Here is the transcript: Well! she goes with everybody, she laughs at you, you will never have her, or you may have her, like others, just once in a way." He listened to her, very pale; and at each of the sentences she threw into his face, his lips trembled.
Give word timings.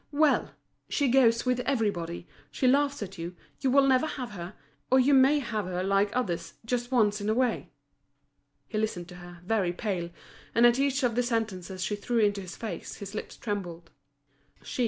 Well! 0.13 0.55
she 0.89 1.07
goes 1.09 1.45
with 1.45 1.59
everybody, 1.59 2.27
she 2.49 2.67
laughs 2.67 3.03
at 3.03 3.19
you, 3.19 3.35
you 3.59 3.69
will 3.69 3.85
never 3.85 4.07
have 4.07 4.31
her, 4.31 4.55
or 4.89 4.99
you 4.99 5.13
may 5.13 5.37
have 5.37 5.65
her, 5.65 5.83
like 5.83 6.09
others, 6.15 6.55
just 6.65 6.91
once 6.91 7.21
in 7.21 7.29
a 7.29 7.35
way." 7.35 7.69
He 8.67 8.79
listened 8.79 9.07
to 9.09 9.17
her, 9.17 9.41
very 9.45 9.71
pale; 9.73 10.09
and 10.55 10.65
at 10.65 10.79
each 10.79 11.03
of 11.03 11.13
the 11.13 11.21
sentences 11.21 11.83
she 11.83 11.95
threw 11.95 12.17
into 12.17 12.41
his 12.41 12.55
face, 12.55 12.95
his 12.95 13.13
lips 13.13 13.37
trembled. 13.37 13.91